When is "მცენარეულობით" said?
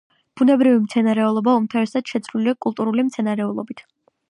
3.13-3.89